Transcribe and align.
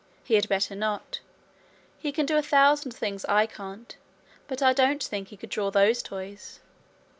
He 0.23 0.33
had 0.33 0.49
better 0.49 0.73
not. 0.75 1.19
He 1.99 2.11
can 2.11 2.25
do 2.25 2.35
a 2.35 2.41
thousand 2.41 2.89
things 2.91 3.23
I 3.25 3.45
can't, 3.45 3.95
but 4.47 4.63
I 4.63 4.73
don't 4.73 5.03
think 5.03 5.27
he 5.27 5.37
could 5.37 5.51
draw 5.51 5.69
those 5.69 6.01
toys. 6.01 6.59